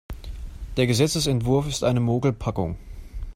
[0.77, 2.75] Der Gesetzesentwurf ist eine Mogelpackung.